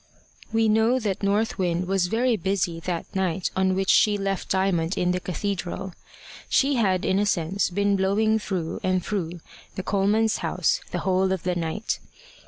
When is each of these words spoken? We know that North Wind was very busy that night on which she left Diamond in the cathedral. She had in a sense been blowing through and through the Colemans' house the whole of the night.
We 0.51 0.67
know 0.67 0.97
that 0.97 1.21
North 1.21 1.59
Wind 1.59 1.87
was 1.87 2.07
very 2.07 2.35
busy 2.35 2.79
that 2.79 3.15
night 3.15 3.51
on 3.55 3.75
which 3.75 3.91
she 3.91 4.17
left 4.17 4.49
Diamond 4.49 4.97
in 4.97 5.11
the 5.11 5.19
cathedral. 5.19 5.93
She 6.49 6.73
had 6.73 7.05
in 7.05 7.19
a 7.19 7.25
sense 7.27 7.69
been 7.69 7.95
blowing 7.95 8.39
through 8.39 8.79
and 8.81 9.05
through 9.05 9.41
the 9.75 9.83
Colemans' 9.83 10.37
house 10.39 10.81
the 10.89 11.01
whole 11.01 11.31
of 11.31 11.43
the 11.43 11.53
night. 11.53 11.99